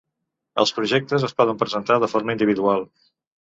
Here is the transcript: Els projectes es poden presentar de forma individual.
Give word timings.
Els 0.61 0.71
projectes 0.77 1.25
es 1.27 1.35
poden 1.41 1.59
presentar 1.65 1.99
de 2.05 2.11
forma 2.15 2.37
individual. 2.39 2.83